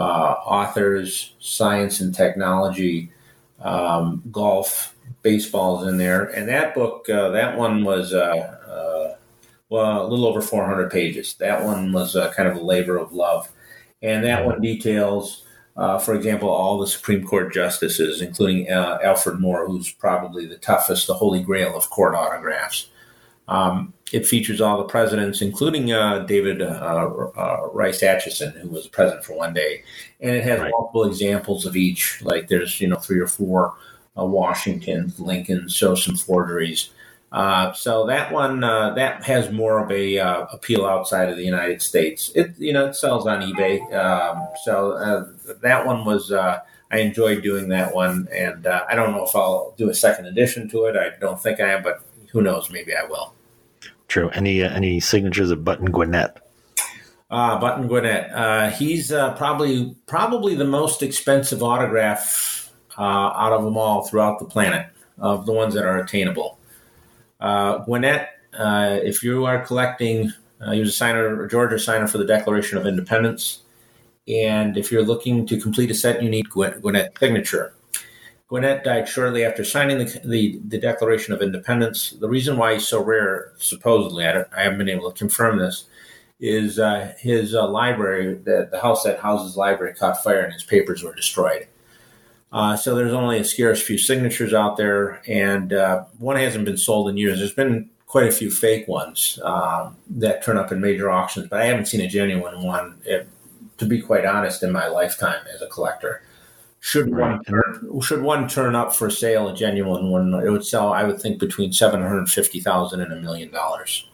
[0.47, 3.13] authors, science and technology,
[3.61, 4.92] um, golf,
[5.23, 9.17] baseball's in there, and that book, uh, that one was uh, uh,
[9.69, 11.35] well a little over 400 pages.
[11.35, 13.51] That one was uh, kind of a labor of love,
[14.03, 15.45] and that one details.
[15.77, 21.15] for example, all the Supreme Court justices, including Alfred Moore, who's probably the toughest, the
[21.15, 22.89] holy grail of court autographs.
[23.49, 28.87] Um, it features all the presidents, including uh, David uh, uh, Rice Atchison, who was
[28.87, 29.83] president for one day,
[30.21, 30.71] and it has right.
[30.71, 32.23] multiple examples of each.
[32.23, 33.75] Like there's you know three or four
[34.19, 36.91] uh, Washington, Lincoln, so some forgeries.
[37.31, 40.17] Uh, so that one uh, that has more of a
[40.53, 42.31] appeal outside of the United States.
[42.35, 43.81] It you know it sells on eBay.
[43.95, 46.33] Um, so that one was.
[46.33, 50.69] I enjoyed doing that one, and I don't know if I'll do a second edition
[50.69, 50.95] to it.
[50.95, 52.71] I don't think I am, but who knows?
[52.71, 53.33] Maybe I will.
[54.09, 54.29] True.
[54.31, 56.37] Any uh, any signatures of Button Gwinnett?
[57.31, 58.31] Uh, Button Gwinnett.
[58.31, 62.62] Uh, he's uh, probably probably the most expensive autograph
[62.99, 64.87] uh, out of them all throughout the planet
[65.19, 66.59] of the ones that are attainable.
[67.41, 70.33] Uh, Gwinnett, uh, if you are collecting,
[70.73, 73.63] he was a signer, a Georgia signer for the Declaration of Independence,
[74.29, 77.75] and if you're looking to complete a set, you need Gwinnett signature.
[78.53, 82.11] Gwinnett died shortly after signing the, the, the, Declaration of Independence.
[82.11, 85.87] The reason why he's so rare, supposedly, I, I haven't been able to confirm this,
[86.39, 90.65] is uh, his uh, library, the, the house that houses library, caught fire and his
[90.65, 91.67] papers were destroyed.
[92.53, 96.77] Uh, so there's only a scarce few signatures out there, and uh, one hasn't been
[96.77, 97.39] sold in years.
[97.39, 101.63] There's been quite a few fake ones um, that turn up in major auctions, but
[101.63, 103.27] I haven't seen a genuine one, if,
[103.79, 106.23] to be quite honest, in my lifetime as a collector.
[106.81, 107.31] Should right.
[107.31, 111.05] one turn, should one turn up for sale, a genuine one, it would sell, I
[111.05, 114.07] would think, between seven hundred fifty thousand and a million dollars.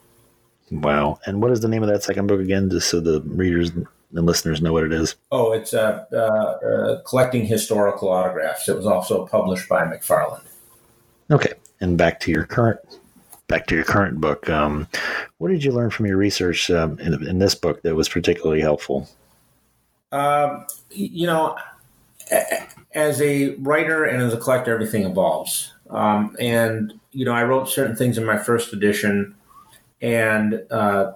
[0.71, 1.19] Wow!
[1.25, 3.73] And what is the name of that second book again, just so the readers
[4.13, 5.17] and listeners know what it is?
[5.31, 8.69] Oh, it's uh, uh, uh, collecting historical autographs.
[8.69, 10.43] It was also published by McFarland.
[11.31, 12.81] Okay, and back to your current
[13.49, 14.49] back to your current book.
[14.49, 14.87] Um,
[15.39, 18.61] what did you learn from your research um, in, in, this book that was particularly
[18.61, 19.09] helpful?
[20.13, 21.57] Um, you know,
[22.93, 25.73] as a writer and as a collector, everything evolves.
[25.91, 29.35] Um, and you know, I wrote certain things in my first edition,
[30.03, 31.13] and uh,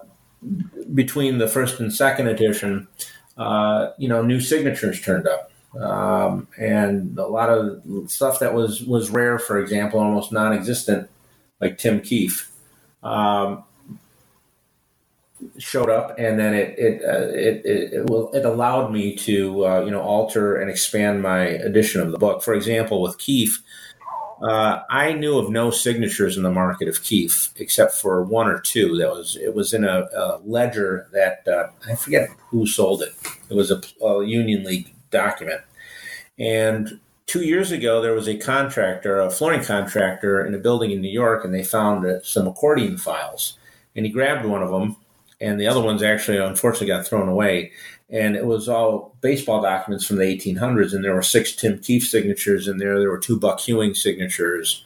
[0.93, 2.87] between the first and second edition,
[3.37, 5.51] uh, you know, new signatures turned up.
[5.79, 11.09] Um, and a lot of stuff that was was rare, for example, almost non-existent,
[11.59, 12.51] like Tim Keefe,
[13.01, 13.63] um,
[15.57, 19.65] showed up, and then it it uh, it, it, it, will, it allowed me to
[19.65, 22.43] uh, you know alter and expand my edition of the book.
[22.43, 23.59] For example, with Keefe,
[24.43, 28.59] uh, I knew of no signatures in the market of Keefe except for one or
[28.59, 28.97] two.
[28.97, 33.13] That was it was in a, a ledger that uh, I forget who sold it.
[33.49, 35.61] It was a, a, Union League document,
[36.37, 40.99] and two years ago there was a contractor, a flooring contractor, in a building in
[40.99, 43.57] New York, and they found uh, some accordion files,
[43.95, 44.97] and he grabbed one of them,
[45.39, 47.71] and the other ones actually unfortunately got thrown away
[48.13, 50.93] and it was all baseball documents from the 1800s.
[50.93, 52.99] And there were six Tim Keefe signatures in there.
[52.99, 54.85] There were two Buck Ewing signatures.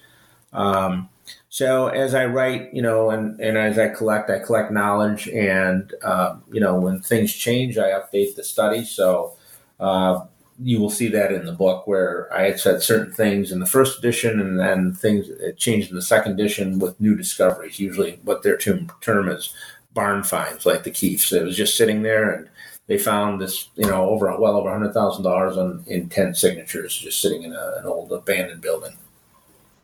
[0.54, 1.10] Um,
[1.50, 5.94] so as I write, you know, and, and as I collect, I collect knowledge, and
[6.04, 8.86] uh, you know, when things change, I update the study.
[8.86, 9.36] So
[9.78, 10.22] uh,
[10.64, 13.66] you will see that in the book where I had said certain things in the
[13.66, 17.78] first edition, and then things changed in the second edition with new discoveries.
[17.78, 19.54] Usually, what their term, term is
[19.94, 21.34] barn finds, like the Keefes.
[21.34, 22.50] It was just sitting there and
[22.88, 26.98] they found this, you know, over well over hundred thousand dollars on in ten signatures,
[26.98, 28.98] just sitting in a, an old abandoned building.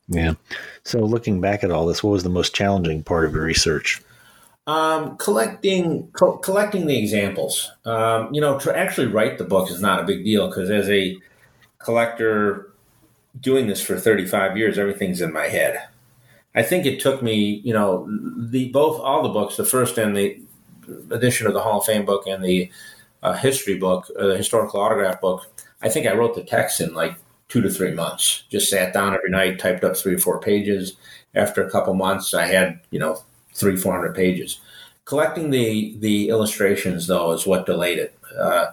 [0.07, 0.33] Yeah.
[0.83, 4.01] So, looking back at all this, what was the most challenging part of your research?
[4.65, 7.71] Um, collecting co- collecting the examples.
[7.85, 10.89] Um, you know, to actually write the book is not a big deal because as
[10.89, 11.17] a
[11.79, 12.71] collector
[13.39, 15.87] doing this for 35 years, everything's in my head.
[16.55, 20.15] I think it took me, you know, the both all the books, the first and
[20.15, 20.39] the
[21.11, 22.71] edition of the Hall of Fame book and the
[23.23, 25.47] uh, history book, the historical autograph book,
[25.81, 27.15] I think I wrote the text in like
[27.47, 28.43] two to three months.
[28.49, 30.95] Just sat down every night, typed up three or four pages.
[31.33, 34.59] After a couple months, I had you know three four hundred pages.
[35.05, 38.17] Collecting the the illustrations though is what delayed it.
[38.37, 38.67] Uh,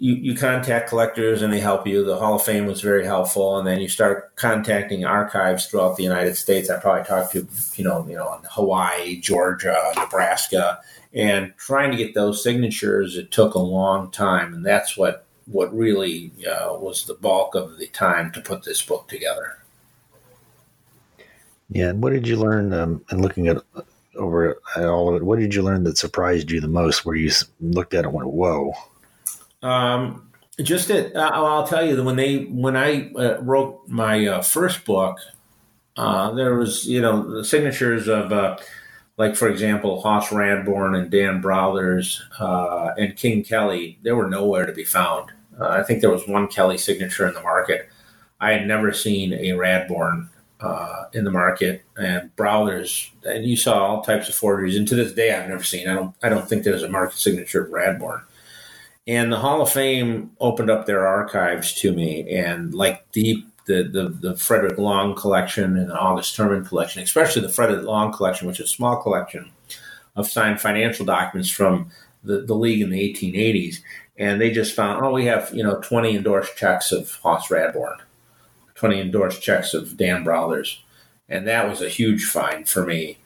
[0.00, 2.04] you, you contact collectors and they help you.
[2.04, 6.04] The Hall of Fame was very helpful, and then you start contacting archives throughout the
[6.04, 6.70] United States.
[6.70, 10.80] I probably talked to you know you know Hawaii, Georgia, Nebraska,
[11.12, 13.16] and trying to get those signatures.
[13.16, 17.78] It took a long time, and that's what what really uh, was the bulk of
[17.78, 19.58] the time to put this book together.
[21.70, 22.72] Yeah, and what did you learn?
[22.72, 23.62] Um, and looking at
[24.16, 27.04] over at all of it, what did you learn that surprised you the most?
[27.04, 28.72] Where you looked at it and went, "Whoa."
[29.62, 30.30] Um,
[30.62, 34.42] just that uh, I'll tell you that when they when I uh, wrote my uh,
[34.42, 35.18] first book,
[35.96, 38.56] uh, there was you know the signatures of uh,
[39.18, 43.98] like for example Hoss Radbourn and Dan Brouthers uh, and King Kelly.
[44.02, 45.32] They were nowhere to be found.
[45.60, 47.88] I think there was one Kelly signature in the market.
[48.40, 50.28] I had never seen a Radbourn
[51.12, 54.76] in the market, and Brouthers, and you saw all types of forgeries.
[54.76, 55.88] And to this day, I've never seen.
[55.88, 56.14] I don't.
[56.22, 58.22] I don't think there's a market signature of Radbourn.
[59.06, 63.84] And the Hall of Fame opened up their archives to me, and like the the
[63.84, 68.48] the, the Frederick Long collection and the August Thurman collection, especially the Frederick Long collection,
[68.48, 69.50] which is a small collection
[70.16, 71.90] of signed financial documents from
[72.24, 73.76] the, the league in the 1880s.
[74.16, 77.98] And they just found, oh, we have you know 20 endorsed checks of Hoss Radbourn,
[78.74, 80.78] 20 endorsed checks of Dan Brouthers,
[81.28, 83.18] and that was a huge find for me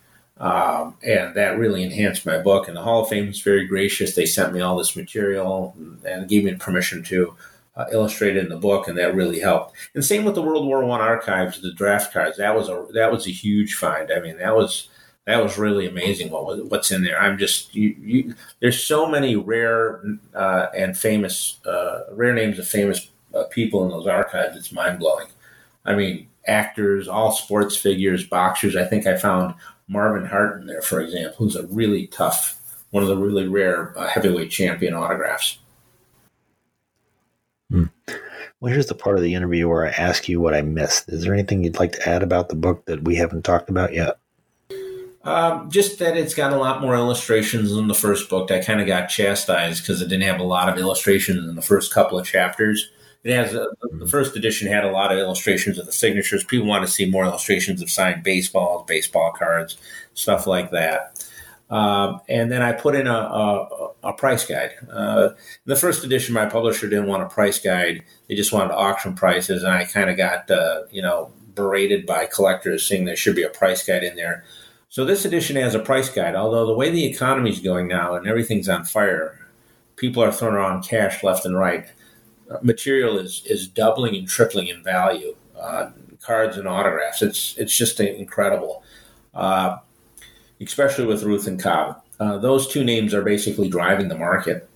[0.43, 2.67] um, and that really enhanced my book.
[2.67, 4.15] And the Hall of Fame was very gracious.
[4.15, 5.75] They sent me all this material
[6.05, 7.37] and gave me permission to
[7.77, 9.77] uh, illustrate it in the book, and that really helped.
[9.95, 12.37] And same with the World War One archives, the draft cards.
[12.37, 14.13] That was a that was a huge find.
[14.13, 14.89] I mean, that was
[15.27, 16.31] that was really amazing.
[16.31, 17.21] What what's in there?
[17.21, 17.97] I'm just you.
[18.01, 20.03] you there's so many rare
[20.35, 24.57] uh, and famous uh, rare names of famous uh, people in those archives.
[24.57, 25.29] It's mind blowing.
[25.85, 28.77] I mean, actors, all sports figures, boxers.
[28.77, 29.55] I think I found
[29.89, 33.97] Marvin Hart in there, for example, who's a really tough, one of the really rare
[33.99, 35.59] uh, heavyweight champion autographs.
[38.63, 41.09] Well, here's the part of the interview where I ask you what I missed.
[41.09, 43.93] Is there anything you'd like to add about the book that we haven't talked about
[43.93, 44.19] yet?
[45.25, 48.53] Um, just that it's got a lot more illustrations than the first book.
[48.53, 51.61] I kind of got chastised because it didn't have a lot of illustrations in the
[51.61, 52.89] first couple of chapters.
[53.25, 56.45] It has a, the first edition had a lot of illustrations of the signatures.
[56.45, 59.77] People want to see more illustrations of signed baseballs, baseball cards,
[60.15, 61.12] stuff like that.
[61.73, 64.73] Um, and then I put in a, a, a price guide.
[64.91, 65.31] Uh,
[65.65, 69.63] the first edition, my publisher didn't want a price guide; they just wanted auction prices,
[69.63, 73.43] and I kind of got uh, you know berated by collectors saying there should be
[73.43, 74.45] a price guide in there.
[74.89, 76.35] So this edition has a price guide.
[76.35, 79.49] Although the way the economy is going now and everything's on fire,
[79.97, 81.87] people are throwing around cash left and right
[82.61, 85.35] material is is doubling and tripling in value.
[85.59, 85.91] Uh,
[86.23, 87.21] cards and autographs.
[87.21, 88.83] It's it's just incredible,
[89.35, 89.79] uh,
[90.63, 92.03] especially with Ruth and Cobb.
[92.21, 94.69] Uh, those two names are basically driving the market.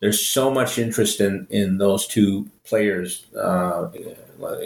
[0.00, 3.88] There's so much interest in in those two players, uh,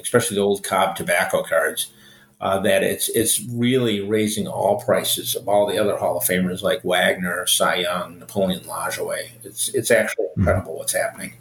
[0.01, 1.93] especially the old Cobb tobacco cards.
[2.41, 6.63] Uh, that it's it's really raising all prices of all the other Hall of Famers
[6.63, 9.31] like Wagner, Cy Young, Napoleon Lajoie.
[9.45, 10.41] It's it's actually hmm.
[10.41, 11.35] incredible what's happening.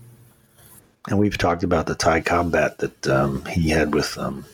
[1.09, 4.45] And we've talked about the Ty Cobb bat that um, he had with um,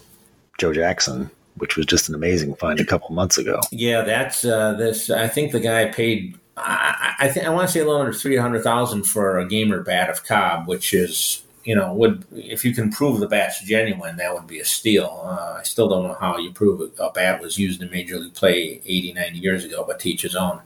[0.57, 1.29] Joe Jackson,
[1.59, 3.59] which was just an amazing find a couple months ago.
[3.71, 5.09] Yeah, that's uh, this.
[5.09, 6.37] I think the guy paid.
[6.57, 9.47] I, I think I want to say a little under three hundred thousand for a
[9.47, 13.63] gamer bat of Cobb, which is you know would if you can prove the bat's
[13.63, 15.21] genuine, that would be a steal.
[15.23, 18.33] Uh, I still don't know how you prove a bat was used in Major League
[18.33, 20.61] Play 80, 90 years ago, but teach his own.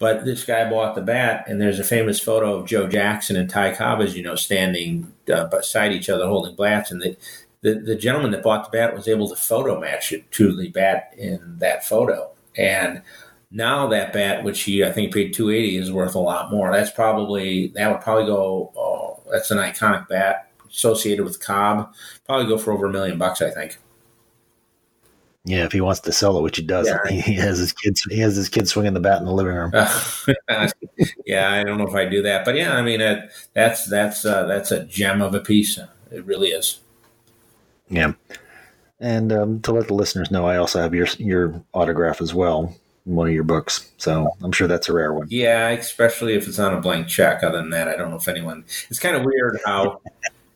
[0.00, 3.50] But this guy bought the bat, and there's a famous photo of Joe Jackson and
[3.50, 7.18] Ty Cobb, as you know, standing uh, beside each other holding bats, and they,
[7.62, 10.68] the, the gentleman that bought the bat was able to photo match it to the
[10.68, 12.30] bat in that photo.
[12.56, 13.02] And
[13.50, 16.72] now that bat, which he I think paid two eighty, is worth a lot more.
[16.72, 18.72] That's probably that would probably go.
[18.76, 21.92] Oh, that's an iconic bat associated with Cobb.
[22.26, 23.78] Probably go for over a million bucks, I think.
[25.44, 26.98] Yeah, if he wants to sell it, which he does, yeah.
[27.22, 28.02] he has his kids.
[28.10, 29.72] He has his kids swinging the bat in the living room.
[31.26, 33.00] yeah, I don't know if I do that, but yeah, I mean,
[33.54, 35.78] that's that's uh, that's a gem of a piece.
[36.12, 36.80] It really is.
[37.90, 38.12] Yeah.
[39.00, 42.74] And um, to let the listeners know, I also have your your autograph as well
[43.06, 43.90] in one of your books.
[43.96, 45.26] So I'm sure that's a rare one.
[45.30, 47.42] Yeah, especially if it's on a blank check.
[47.42, 48.64] Other than that, I don't know if anyone.
[48.90, 50.00] It's kind of weird how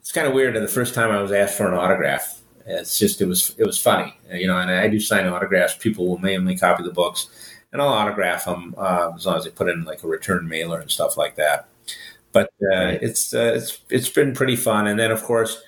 [0.00, 0.54] it's kind of weird.
[0.54, 3.78] The first time I was asked for an autograph, it's just it was it was
[3.78, 4.58] funny, you know.
[4.58, 5.76] And I do sign autographs.
[5.76, 7.28] People will mainly copy the books,
[7.72, 10.80] and I'll autograph them uh, as long as they put in like a return mailer
[10.80, 11.66] and stuff like that.
[12.32, 14.86] But uh, it's uh, it's it's been pretty fun.
[14.86, 15.62] And then of course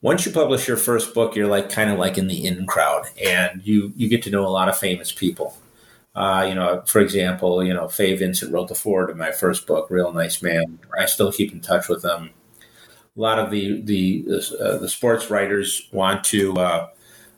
[0.00, 3.06] once you publish your first book, you're like kind of like in the in crowd,
[3.24, 5.56] and you you get to know a lot of famous people.
[6.14, 9.66] Uh, you know, for example, you know, Fay Vincent wrote the foreword of my first
[9.66, 10.78] book, Real Nice Man.
[10.98, 12.30] I still keep in touch with them.
[13.16, 14.24] A lot of the the
[14.60, 16.88] uh, the sports writers want to uh,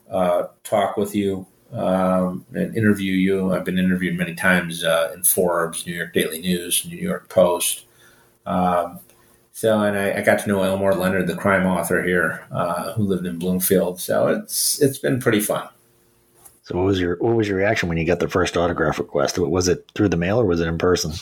[0.09, 3.53] uh talk with you um, and interview you.
[3.53, 7.85] I've been interviewed many times uh, in Forbes, New York Daily News, New York Post.
[8.45, 8.99] Um,
[9.51, 13.03] so, and I, I, got to know Elmore Leonard, the crime author here, uh, who
[13.03, 13.99] lived in Bloomfield.
[13.99, 15.67] So it's it's been pretty fun.
[16.63, 19.37] So, what was your what was your reaction when you got the first autograph request?
[19.37, 21.13] Was it through the mail or was it in person?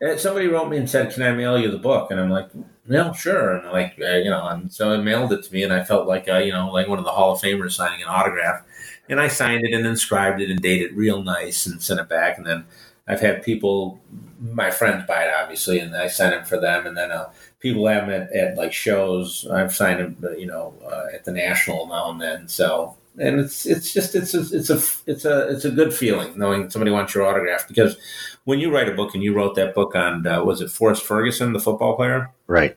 [0.00, 2.50] And somebody wrote me and said, "Can I mail you the book?" And I'm like,
[2.86, 5.72] "No, sure." And like, uh, you know, and so I mailed it to me, and
[5.72, 8.08] I felt like, uh, you know, like one of the Hall of Famers signing an
[8.08, 8.62] autograph.
[9.08, 12.08] And I signed it and inscribed it and dated it real nice and sent it
[12.08, 12.38] back.
[12.38, 12.64] And then
[13.06, 14.00] I've had people,
[14.40, 16.86] my friends buy it obviously, and I sent it for them.
[16.86, 17.30] And then uh,
[17.64, 19.46] people have them at, at, like shows.
[19.50, 22.46] I've signed them, uh, you know, uh, at the national now and then.
[22.46, 26.38] So, and it's it's just it's a, it's a it's a it's a good feeling
[26.38, 27.96] knowing somebody wants your autograph because
[28.44, 31.02] when you write a book and you wrote that book on uh, was it Forrest
[31.02, 32.76] Ferguson, the football player, right?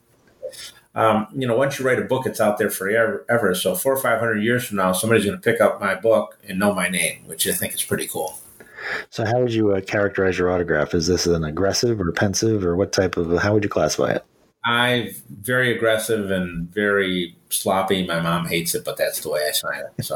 [0.96, 3.26] Um, you know, once you write a book, it's out there forever.
[3.30, 3.54] Ever.
[3.56, 6.40] So four or five hundred years from now, somebody's going to pick up my book
[6.48, 8.40] and know my name, which I think is pretty cool.
[9.10, 10.94] So, how would you uh, characterize your autograph?
[10.94, 13.38] Is this an aggressive or pensive, or what type of?
[13.42, 14.24] How would you classify it?
[14.68, 18.06] I very aggressive and very sloppy.
[18.06, 20.04] My mom hates it, but that's the way I sign it.
[20.04, 20.16] So.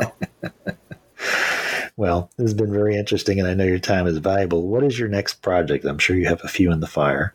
[1.95, 4.68] well, this has been very interesting, and I know your time is valuable.
[4.68, 5.86] What is your next project?
[5.86, 7.34] I'm sure you have a few in the fire.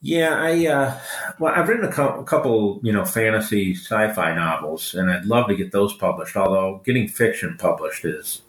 [0.00, 0.98] Yeah, I uh,
[1.38, 5.48] well, I've written a, co- a couple, you know, fantasy sci-fi novels, and I'd love
[5.48, 6.34] to get those published.
[6.34, 8.40] Although getting fiction published is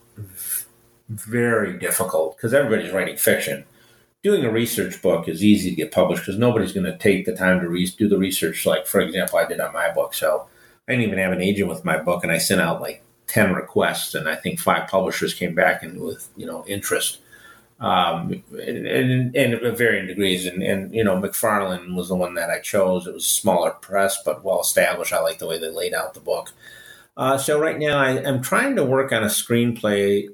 [1.09, 3.65] very difficult because everybody's writing fiction
[4.23, 7.35] doing a research book is easy to get published because nobody's going to take the
[7.35, 8.65] time to re- do the research.
[8.65, 10.13] Like, for example, I did on my book.
[10.13, 10.47] So
[10.87, 13.53] I didn't even have an agent with my book, and I sent out like 10
[13.53, 17.19] requests, and I think five publishers came back and with, you know, interest.
[17.79, 20.45] Um, and, and, varying degrees.
[20.45, 23.07] And, and, you know, McFarland was the one that I chose.
[23.07, 25.13] It was a smaller press, but well established.
[25.13, 26.51] I like the way they laid out the book.
[27.15, 30.27] Uh, so right now I, am trying to work on a screenplay,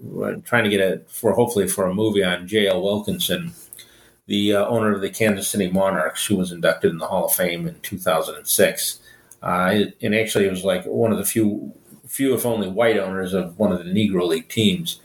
[0.43, 2.81] trying to get it for hopefully for a movie on J.L.
[2.81, 3.53] Wilkinson,
[4.27, 7.33] the uh, owner of the Kansas City Monarchs, who was inducted in the Hall of
[7.33, 8.99] Fame in 2006.
[9.41, 11.73] Uh, and actually, it was like one of the few,
[12.07, 14.99] few if only white owners of one of the Negro League teams.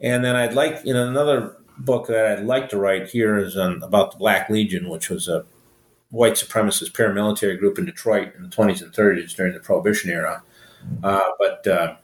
[0.00, 3.56] And then I'd like, you know, another book that I'd like to write here is
[3.56, 5.44] on, about the Black Legion, which was a
[6.10, 10.42] white supremacist paramilitary group in Detroit in the 20s and 30s during the Prohibition era.
[11.02, 11.96] Uh, but uh,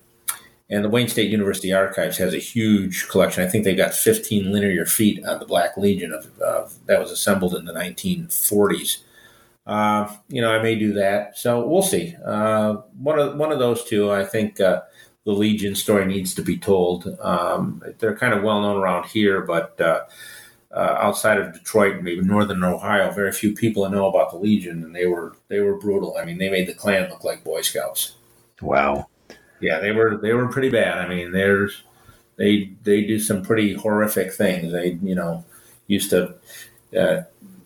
[0.69, 3.45] and the Wayne State University Archives has a huge collection.
[3.45, 7.55] I think they've got 15 linear feet on the Black Legion of, that was assembled
[7.55, 8.99] in the 1940s.
[9.67, 11.39] uh, you know, I may do that.
[11.39, 12.17] So we'll see.
[12.25, 14.83] Uh, one of one of those two, I think uh,
[15.25, 17.17] the Legion story needs to be told.
[17.21, 20.05] Um, they're kind of well known around here, but uh,
[20.73, 24.85] uh, outside of Detroit and even northern Ohio, very few people know about the Legion,
[24.85, 26.17] and they were they were brutal.
[26.17, 28.15] I mean, they made the Klan look like Boy Scouts.
[28.61, 29.09] Wow.
[29.61, 30.99] Yeah, they were they were pretty bad.
[30.99, 31.83] I mean, there's
[32.37, 34.73] they they do some pretty horrific things.
[34.73, 35.45] They you know
[35.87, 36.35] used to
[36.99, 37.23] uh,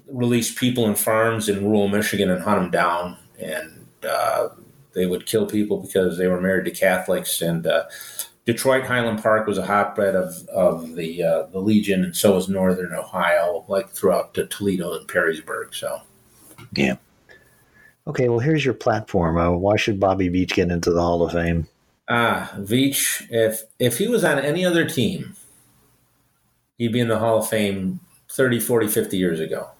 [0.08, 4.48] release people in farms in rural Michigan and hunt them down, and uh,
[4.92, 7.42] they would kill people because they were married to Catholics.
[7.42, 7.84] And uh,
[8.44, 12.48] Detroit Highland Park was a hotbed of of the uh, the Legion, and so was
[12.48, 15.74] Northern Ohio, like throughout Toledo and Perrysburg.
[15.74, 16.00] So,
[16.74, 16.96] yeah.
[18.06, 19.36] Okay, well, here's your platform.
[19.36, 21.68] Uh, why should Bobby Veach get into the Hall of Fame?
[22.10, 25.34] Ah, Veach, if if he was on any other team,
[26.76, 28.00] he'd be in the Hall of Fame
[28.30, 29.70] 30, 40, 50 years ago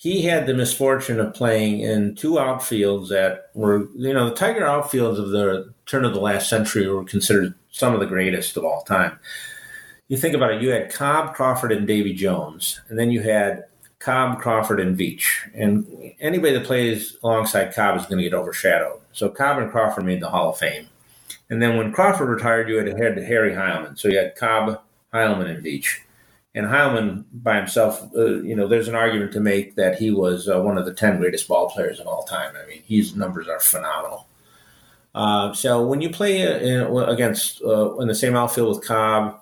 [0.00, 4.62] he had the misfortune of playing in two outfields that were, you know, the Tiger
[4.62, 8.64] outfields of the turn of the last century were considered some of the greatest of
[8.64, 9.18] all time.
[10.08, 13.64] You think about it, you had Cobb, Crawford, and Davy Jones, and then you had
[13.98, 15.26] Cobb, Crawford, and Veach.
[15.54, 15.86] And
[16.18, 19.02] anybody that plays alongside Cobb is going to get overshadowed.
[19.12, 20.88] So Cobb and Crawford made the Hall of Fame.
[21.50, 22.86] And then when Crawford retired, you had,
[23.18, 23.98] Harry Heilmann.
[23.98, 24.80] So you had Cobb,
[25.12, 25.98] Heilmann, and Veach.
[26.54, 30.48] And Heilmann by himself, uh, you know, there's an argument to make that he was
[30.48, 32.54] uh, one of the 10 greatest ball players of all time.
[32.56, 34.26] I mean, his numbers are phenomenal.
[35.14, 39.40] Uh, so when you play uh, in, against uh, in the same outfield with Cobb,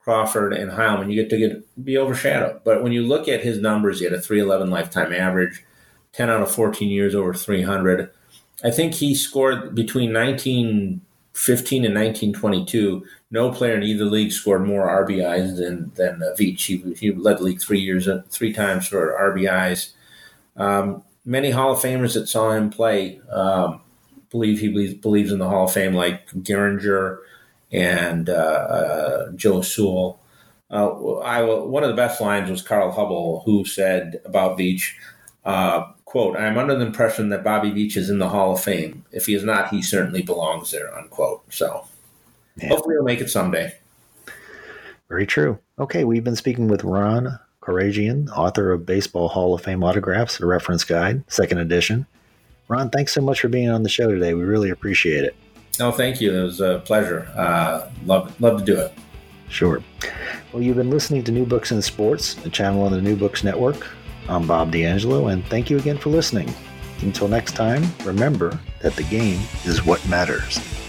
[0.00, 2.62] Crawford, and Heilmann, you get to get be overshadowed.
[2.64, 5.62] But when you look at his numbers, he had a 311 lifetime average,
[6.12, 8.10] 10 out of 14 years over 300.
[8.64, 10.12] I think he scored between
[11.32, 16.60] 1915 and 1922 no player in either league scored more RBIs than than uh, Veach.
[16.60, 19.92] He, he led the league three years, uh, three times for RBIs.
[20.56, 23.80] Um, many Hall of Famers that saw him play um,
[24.30, 27.18] believe he believes, believes in the Hall of Fame, like Gehringer
[27.72, 30.18] and uh, uh, Joe Sewell.
[30.70, 34.92] Uh, I, one of the best lines was Carl Hubbell, who said about Veach,
[36.10, 39.04] quote, I'm under the impression that Bobby Veach is in the Hall of Fame.
[39.12, 41.44] If he is not, he certainly belongs there, unquote.
[41.52, 41.86] So
[42.56, 42.70] yeah.
[42.70, 43.72] Hopefully, we'll make it someday.
[45.08, 45.56] Very true.
[45.78, 50.46] Okay, we've been speaking with Ron Keurajian, author of Baseball Hall of Fame Autographs, a
[50.46, 52.06] reference guide, second edition.
[52.66, 54.34] Ron, thanks so much for being on the show today.
[54.34, 55.36] We really appreciate it.
[55.78, 56.36] No, thank you.
[56.36, 57.28] It was a pleasure.
[57.36, 58.92] Uh, love, love to do it.
[59.48, 59.80] Sure.
[60.52, 63.44] Well, you've been listening to New Books in Sports, a channel on the New Books
[63.44, 63.86] Network.
[64.28, 66.52] I'm Bob D'Angelo, and thank you again for listening.
[67.02, 70.79] Until next time, remember that the game is what matters.